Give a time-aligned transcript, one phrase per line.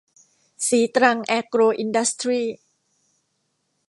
[0.67, 2.41] ศรีตรังแอโกรอินดัสทรี